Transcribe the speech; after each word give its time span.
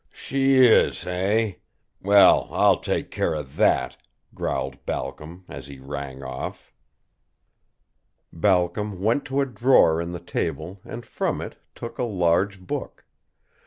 "She 0.11 0.55
is 0.55 1.05
eh? 1.05 1.57
Well, 2.01 2.47
I'll 2.49 2.79
take 2.79 3.11
care 3.11 3.35
of 3.35 3.55
that," 3.57 3.97
growled 4.33 4.83
Balcom, 4.83 5.45
as 5.47 5.67
he 5.67 5.77
rang 5.77 6.23
off. 6.23 6.73
Balcom 8.33 8.99
went 8.99 9.25
to 9.25 9.41
a 9.41 9.45
drawer 9.45 10.01
in 10.01 10.11
the 10.11 10.19
table 10.19 10.79
and 10.83 11.05
from 11.05 11.39
it 11.39 11.57
took 11.75 11.99
a 11.99 12.03
large 12.03 12.59
book. 12.61 13.05